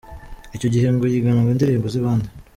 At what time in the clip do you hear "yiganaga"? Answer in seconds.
1.11-1.49